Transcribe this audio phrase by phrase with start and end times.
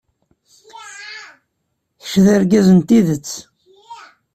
[1.99, 3.29] Kečč d argaz n tidet.